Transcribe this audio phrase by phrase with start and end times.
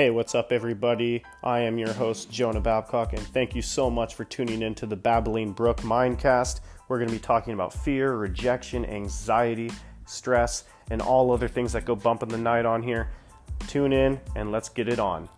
[0.00, 1.22] Hey, what's up, everybody?
[1.44, 4.86] I am your host, Jonah Babcock, and thank you so much for tuning in to
[4.86, 6.60] the Babbling Brook Mindcast.
[6.88, 9.70] We're going to be talking about fear, rejection, anxiety,
[10.06, 13.10] stress, and all other things that go bump in the night on here.
[13.66, 15.28] Tune in and let's get it on.